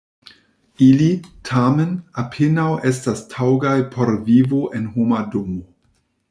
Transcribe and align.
Ili, 0.85 1.09
tamen, 1.49 1.91
apenaŭ 2.21 2.65
estas 2.93 3.21
taŭgaj 3.35 3.75
por 3.93 4.13
vivo 4.31 4.63
en 4.81 4.89
homa 4.97 5.23
domo. 5.37 5.63